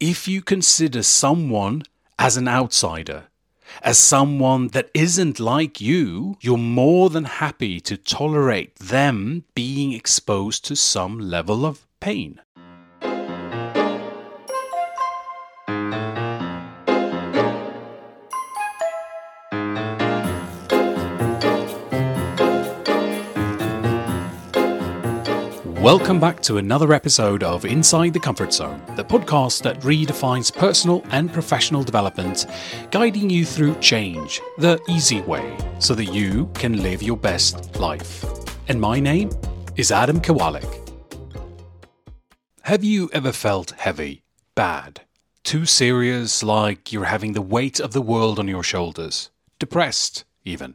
[0.00, 1.82] if you consider someone
[2.18, 3.24] as an outsider,
[3.82, 10.64] as someone that isn't like you, you're more than happy to tolerate them being exposed
[10.64, 12.40] to some level of pain.
[25.88, 31.02] Welcome back to another episode of Inside the Comfort Zone, the podcast that redefines personal
[31.08, 32.44] and professional development,
[32.90, 38.22] guiding you through change the easy way so that you can live your best life.
[38.68, 39.30] And my name
[39.76, 40.68] is Adam Kawalec.
[42.64, 44.24] Have you ever felt heavy,
[44.54, 45.00] bad,
[45.42, 50.74] too serious, like you're having the weight of the world on your shoulders, depressed, even?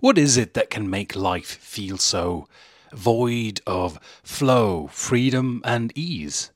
[0.00, 2.48] What is it that can make life feel so
[2.92, 6.50] void of flow, freedom, and ease?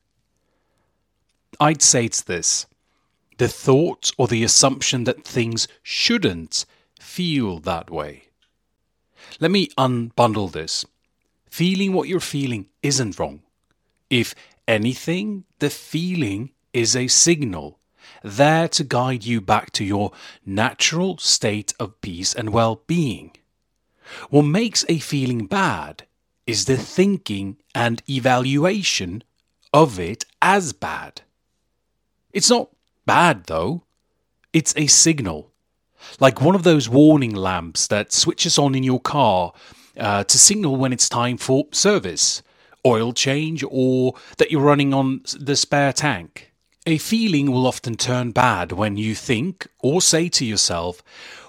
[1.59, 2.65] I'd say it's this
[3.37, 6.65] the thought or the assumption that things shouldn't
[6.99, 8.25] feel that way.
[9.39, 10.85] Let me unbundle this.
[11.49, 13.41] Feeling what you're feeling isn't wrong.
[14.09, 14.35] If
[14.67, 17.79] anything, the feeling is a signal
[18.23, 20.11] there to guide you back to your
[20.45, 23.31] natural state of peace and well being.
[24.29, 26.05] What makes a feeling bad
[26.47, 29.23] is the thinking and evaluation
[29.73, 31.21] of it as bad.
[32.31, 32.69] It's not
[33.05, 33.83] bad though,
[34.53, 35.51] it's a signal.
[36.19, 39.53] Like one of those warning lamps that switches on in your car
[39.97, 42.41] uh, to signal when it's time for service,
[42.85, 46.51] oil change, or that you're running on the spare tank.
[46.85, 51.01] A feeling will often turn bad when you think or say to yourself,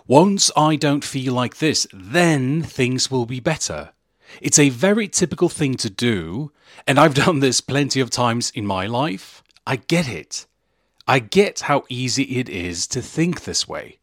[0.07, 3.91] once I don't feel like this, then things will be better.
[4.41, 6.53] It's a very typical thing to do,
[6.87, 9.43] and I've done this plenty of times in my life.
[9.67, 10.47] I get it.
[11.09, 13.99] I get how easy it is to think this way.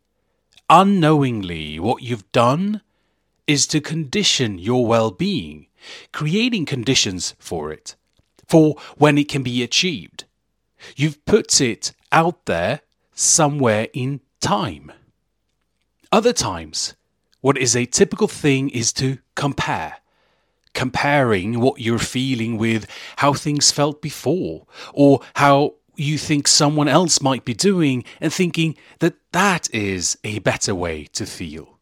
[0.69, 2.81] Unknowingly, what you've done
[3.45, 5.67] is to condition your well being,
[6.11, 7.95] creating conditions for it,
[8.47, 10.23] for when it can be achieved.
[10.95, 12.81] You've put it out there
[13.13, 14.91] somewhere in time.
[16.11, 16.95] Other times,
[17.41, 19.97] what is a typical thing is to compare
[20.73, 27.21] comparing what you're feeling with how things felt before or how you think someone else
[27.21, 31.79] might be doing and thinking that that is a better way to feel.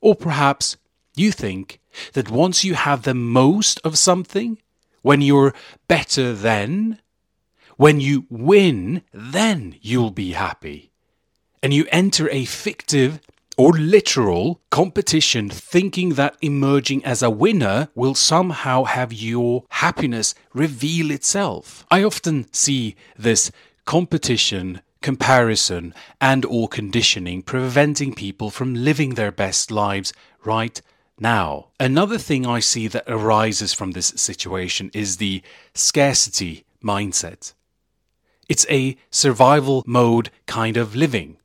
[0.00, 0.76] Or perhaps
[1.16, 1.80] you think
[2.14, 4.58] that once you have the most of something,
[5.02, 5.54] when you're
[5.86, 6.98] better then,
[7.76, 10.90] when you win, then you'll be happy.
[11.62, 13.20] And you enter a fictive
[13.56, 21.10] or literal competition thinking that emerging as a winner will somehow have your happiness reveal
[21.10, 21.86] itself.
[21.90, 23.50] I often see this
[23.84, 30.80] competition comparison and or conditioning preventing people from living their best lives right
[31.20, 31.68] now.
[31.78, 35.42] Another thing I see that arises from this situation is the
[35.74, 37.52] scarcity mindset.
[38.48, 41.36] It's a survival mode kind of living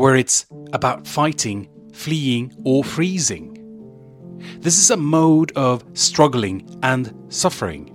[0.00, 3.54] where it's about fighting, fleeing, or freezing.
[4.58, 7.90] This is a mode of struggling and suffering,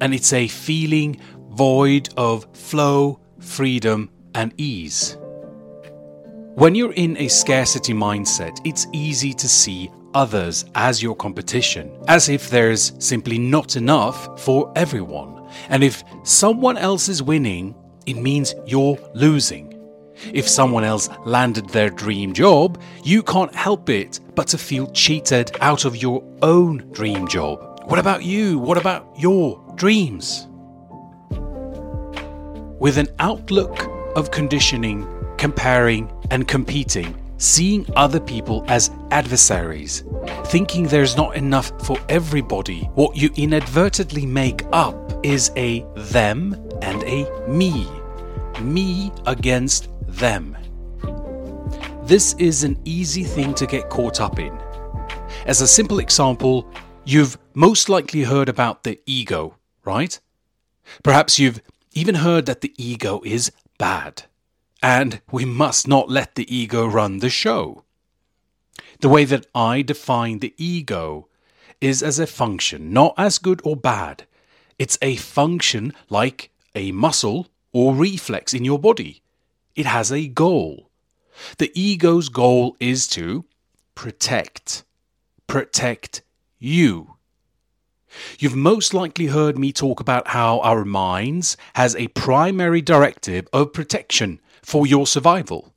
[0.00, 1.20] and it's a feeling
[1.50, 5.18] void of flow, freedom, and ease.
[6.54, 12.30] When you're in a scarcity mindset, it's easy to see others as your competition, as
[12.30, 15.46] if there's simply not enough for everyone.
[15.68, 17.74] And if someone else is winning,
[18.06, 19.75] it means you're losing.
[20.32, 25.56] If someone else landed their dream job, you can't help it but to feel cheated
[25.60, 27.80] out of your own dream job.
[27.86, 28.58] What about you?
[28.58, 30.48] What about your dreams?
[32.78, 35.06] With an outlook of conditioning,
[35.38, 40.04] comparing, and competing, seeing other people as adversaries,
[40.46, 47.02] thinking there's not enough for everybody, what you inadvertently make up is a them and
[47.04, 47.86] a me.
[48.60, 50.56] Me against them.
[52.02, 54.56] This is an easy thing to get caught up in.
[55.44, 56.68] As a simple example,
[57.04, 60.18] you've most likely heard about the ego, right?
[61.02, 61.60] Perhaps you've
[61.92, 64.24] even heard that the ego is bad,
[64.82, 67.84] and we must not let the ego run the show.
[69.00, 71.28] The way that I define the ego
[71.80, 74.26] is as a function, not as good or bad.
[74.78, 79.22] It's a function like a muscle or reflex in your body.
[79.76, 80.90] It has a goal.
[81.58, 83.44] The ego's goal is to
[83.94, 84.84] protect.
[85.46, 86.22] Protect
[86.58, 87.16] you.
[88.38, 93.74] You've most likely heard me talk about how our minds has a primary directive of
[93.74, 95.74] protection for your survival.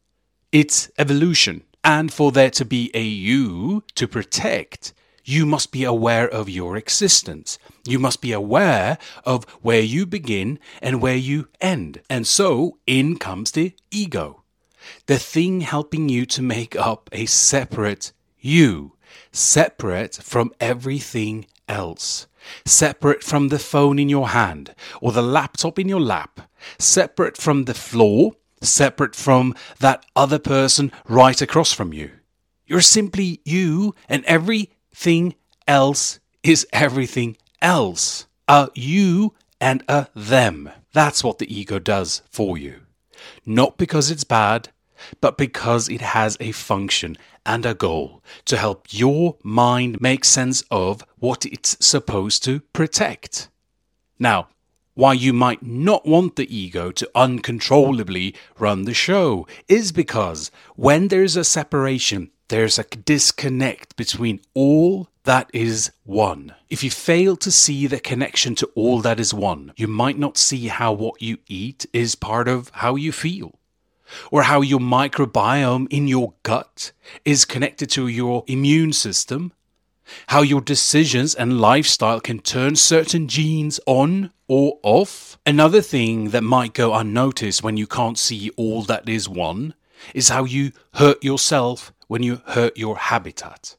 [0.51, 1.63] It's evolution.
[1.83, 4.93] And for there to be a you to protect,
[5.29, 7.59] you must be aware of your existence.
[7.85, 12.01] You must be aware of where you begin and where you end.
[12.09, 14.41] And so in comes the ego,
[15.05, 18.95] the thing helping you to make up a separate you,
[19.31, 22.25] separate from everything else,
[22.65, 26.41] separate from the phone in your hand or the laptop in your lap,
[26.79, 32.11] separate from the floor separate from that other person right across from you.
[32.65, 34.23] You're simply you, and
[34.99, 35.33] everything
[35.65, 38.27] else is everything else.
[38.49, 40.69] A you and a them.
[40.91, 42.81] That's what the ego does for you.
[43.45, 44.69] Not because it's bad,
[45.21, 50.65] but because it has a function and a goal to help your mind make sense
[50.69, 53.47] of what it's supposed to protect.
[54.19, 54.49] Now,
[54.95, 61.07] why you might not want the ego to uncontrollably run the show is because when
[61.07, 66.53] there's a separation, there's a disconnect between all that is one.
[66.69, 70.37] If you fail to see the connection to all that is one, you might not
[70.37, 73.55] see how what you eat is part of how you feel.
[74.31, 76.91] Or how your microbiome in your gut
[77.23, 79.53] is connected to your immune system
[80.27, 85.37] how your decisions and lifestyle can turn certain genes on or off.
[85.45, 89.73] Another thing that might go unnoticed when you can't see all that is one
[90.13, 93.75] is how you hurt yourself when you hurt your habitat.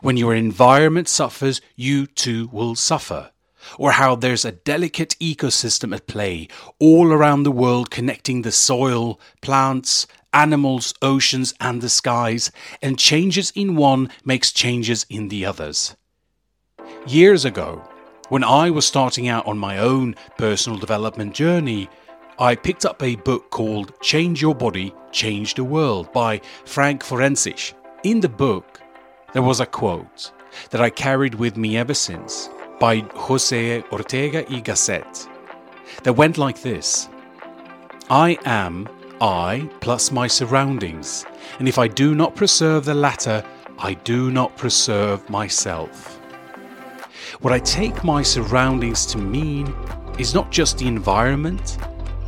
[0.00, 3.30] When your environment suffers, you too will suffer.
[3.78, 6.48] Or how there's a delicate ecosystem at play
[6.78, 12.50] all around the world connecting the soil, plants, animals, oceans, and the skies,
[12.80, 15.96] and changes in one makes changes in the others.
[17.06, 17.82] Years ago,
[18.28, 21.88] when I was starting out on my own personal development journey,
[22.38, 27.74] I picked up a book called Change Your Body, Change the World by Frank Forencich.
[28.02, 28.80] In the book,
[29.32, 30.32] there was a quote
[30.70, 32.48] that I carried with me ever since
[32.78, 35.28] by Jose Ortega y Gasset
[36.02, 37.08] that went like this
[38.08, 38.88] I am
[39.20, 41.26] I plus my surroundings,
[41.58, 43.44] and if I do not preserve the latter,
[43.78, 46.18] I do not preserve myself.
[47.40, 49.74] What I take my surroundings to mean
[50.18, 51.76] is not just the environment,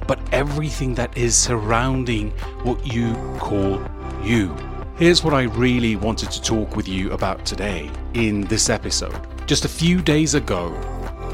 [0.07, 2.31] but everything that is surrounding
[2.63, 3.83] what you call
[4.23, 4.57] you.
[4.97, 9.19] Here's what I really wanted to talk with you about today in this episode.
[9.47, 10.73] Just a few days ago,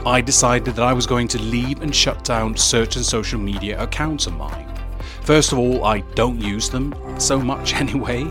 [0.06, 4.26] I decided that I was going to leave and shut down certain social media accounts
[4.26, 4.72] of mine.
[5.22, 8.30] First of all, I don't use them so much anyway,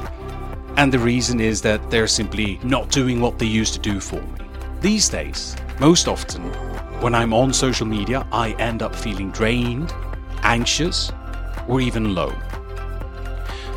[0.77, 4.21] and the reason is that they're simply not doing what they used to do for
[4.21, 4.45] me.
[4.79, 6.41] These days, most often,
[7.01, 9.93] when I'm on social media, I end up feeling drained,
[10.47, 11.11] anxious,
[11.67, 12.33] or even low.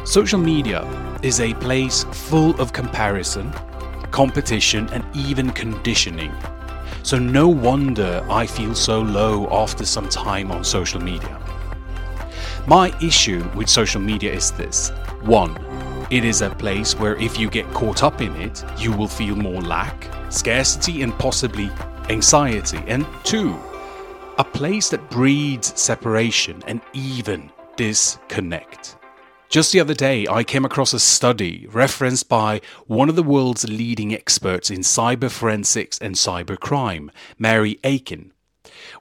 [0.05, 0.87] Social media
[1.23, 3.53] is a place full of comparison,
[4.11, 6.33] competition, and even conditioning.
[7.03, 11.39] So, no wonder I feel so low after some time on social media.
[12.67, 14.91] My issue with social media is this
[15.23, 15.57] one,
[16.11, 19.37] it is a place where if you get caught up in it, you will feel
[19.37, 21.71] more lack, scarcity, and possibly
[22.09, 22.81] anxiety.
[22.87, 23.57] And two,
[24.41, 28.97] a place that breeds separation and even disconnect.
[29.51, 33.69] Just the other day, I came across a study referenced by one of the world's
[33.69, 38.33] leading experts in cyber forensics and cybercrime, Mary Aiken,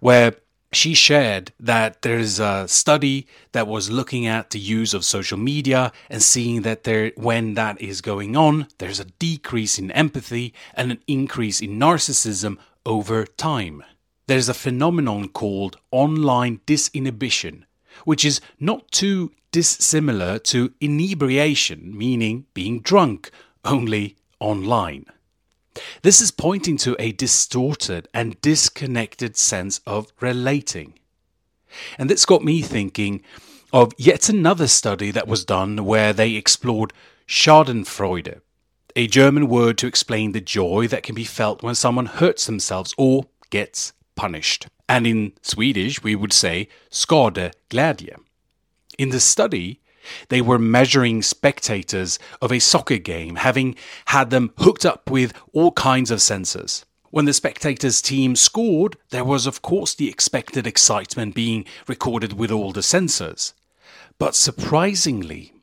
[0.02, 0.36] where
[0.74, 5.94] she shared that there's a study that was looking at the use of social media
[6.10, 10.92] and seeing that there when that is going on there's a decrease in empathy and
[10.92, 13.84] an increase in narcissism over time
[14.30, 17.64] there's a phenomenon called online disinhibition
[18.06, 23.32] which is not too dissimilar to inebriation meaning being drunk
[23.66, 25.06] only online
[26.02, 30.94] this is pointing to a distorted and disconnected sense of relating.
[31.98, 33.22] And this got me thinking
[33.72, 36.94] of yet another study that was done where they explored
[37.28, 38.42] Schadenfreude,
[38.96, 42.94] a German word to explain the joy that can be felt when someone hurts themselves
[42.98, 44.68] or gets punished.
[44.88, 48.16] And in Swedish, we would say skadeglädje.
[48.98, 49.80] In the study,
[50.28, 55.72] they were measuring spectators of a soccer game, having had them hooked up with all
[55.72, 56.84] kinds of sensors.
[57.12, 62.52] When the spectators' team scored, there was, of course, the expected excitement being recorded with
[62.52, 63.54] all the sensors.
[64.18, 65.54] But surprisingly,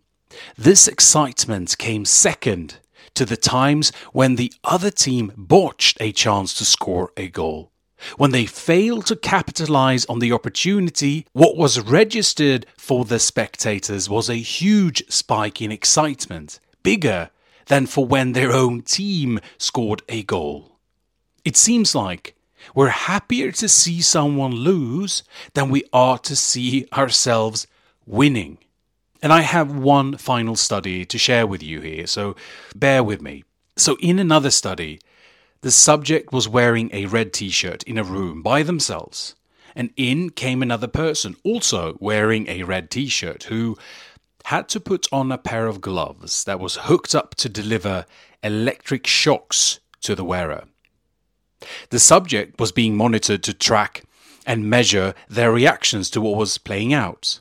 [0.56, 2.80] this excitement came second
[3.14, 7.70] to the times when the other team botched a chance to score a goal.
[8.16, 14.28] When they failed to capitalize on the opportunity, what was registered for the spectators was
[14.28, 17.30] a huge spike in excitement, bigger
[17.66, 20.78] than for when their own team scored a goal.
[21.44, 22.34] It seems like
[22.74, 25.22] we're happier to see someone lose
[25.54, 27.66] than we are to see ourselves
[28.06, 28.58] winning.
[29.22, 32.36] And I have one final study to share with you here, so
[32.74, 33.44] bear with me.
[33.76, 35.00] So, in another study,
[35.62, 39.34] the subject was wearing a red t shirt in a room by themselves,
[39.74, 43.76] and in came another person also wearing a red t shirt who
[44.44, 48.06] had to put on a pair of gloves that was hooked up to deliver
[48.42, 50.64] electric shocks to the wearer.
[51.90, 54.04] The subject was being monitored to track
[54.46, 57.40] and measure their reactions to what was playing out.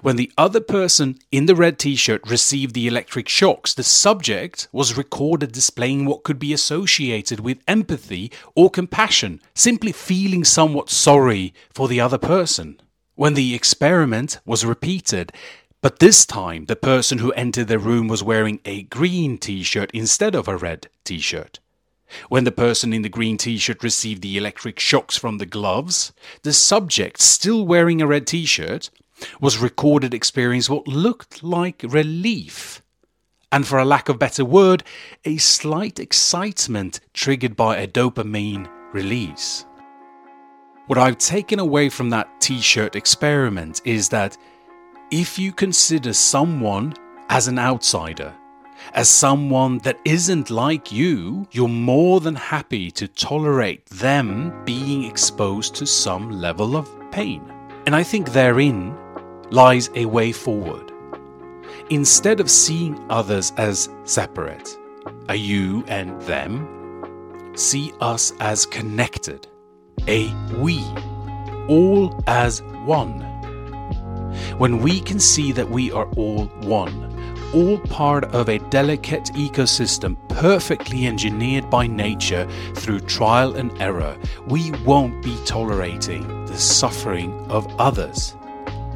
[0.00, 4.68] When the other person in the red t shirt received the electric shocks, the subject
[4.72, 11.52] was recorded displaying what could be associated with empathy or compassion, simply feeling somewhat sorry
[11.72, 12.80] for the other person.
[13.14, 15.32] When the experiment was repeated,
[15.80, 19.90] but this time the person who entered the room was wearing a green t shirt
[19.92, 21.58] instead of a red t shirt.
[22.28, 26.12] When the person in the green t shirt received the electric shocks from the gloves,
[26.42, 28.90] the subject, still wearing a red t shirt,
[29.40, 32.82] was recorded experience what looked like relief.
[33.50, 34.82] And for a lack of better word,
[35.24, 39.66] a slight excitement triggered by a dopamine release.
[40.86, 44.36] What I've taken away from that t shirt experiment is that
[45.10, 46.94] if you consider someone
[47.28, 48.34] as an outsider,
[48.94, 55.74] as someone that isn't like you, you're more than happy to tolerate them being exposed
[55.76, 57.42] to some level of pain.
[57.86, 58.96] And I think therein
[59.52, 60.90] lies a way forward.
[61.90, 64.78] Instead of seeing others as separate,
[65.28, 66.66] a you and them,
[67.54, 69.46] see us as connected,
[70.08, 70.82] a we,
[71.68, 73.20] all as one.
[74.56, 77.10] When we can see that we are all one,
[77.52, 84.16] all part of a delicate ecosystem perfectly engineered by nature through trial and error,
[84.46, 88.34] we won't be tolerating the suffering of others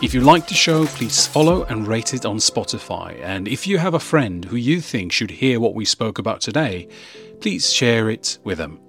[0.02, 3.22] If you like the show, please follow and rate it on Spotify.
[3.22, 6.42] And if you have a friend who you think should hear what we spoke about
[6.42, 6.88] today,
[7.40, 8.80] please share it with them.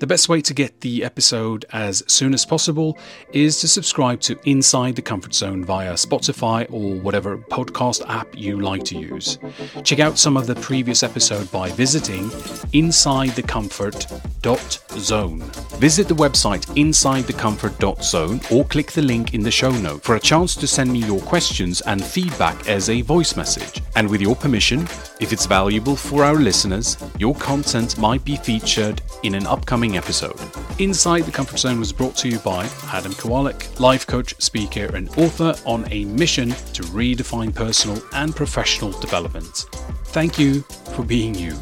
[0.00, 2.98] The best way to get the episode as soon as possible
[3.32, 8.60] is to subscribe to Inside the Comfort Zone via Spotify or whatever podcast app you
[8.60, 9.38] like to use.
[9.84, 12.28] Check out some of the previous episode by visiting
[12.72, 15.69] insidethecomfort.zone.
[15.80, 20.54] Visit the website insidethecomfort.zone or click the link in the show note for a chance
[20.56, 23.80] to send me your questions and feedback as a voice message.
[23.96, 24.82] And with your permission,
[25.20, 30.38] if it's valuable for our listeners, your content might be featured in an upcoming episode.
[30.78, 35.08] Inside the Comfort Zone was brought to you by Adam Kawalec, life coach, speaker, and
[35.16, 39.64] author on a mission to redefine personal and professional development.
[40.08, 40.60] Thank you
[40.94, 41.56] for being you,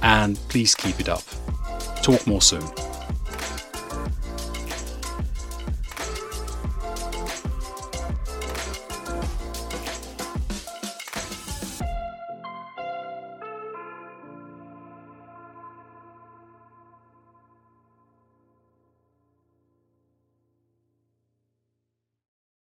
[0.00, 1.24] and please keep it up.
[2.02, 2.64] Talk more soon.